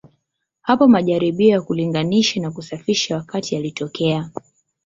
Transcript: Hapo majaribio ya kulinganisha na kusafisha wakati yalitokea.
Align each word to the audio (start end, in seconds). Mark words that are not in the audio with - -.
Hapo 0.61 0.87
majaribio 0.87 1.49
ya 1.49 1.61
kulinganisha 1.61 2.41
na 2.41 2.51
kusafisha 2.51 3.15
wakati 3.15 3.55
yalitokea. 3.55 4.29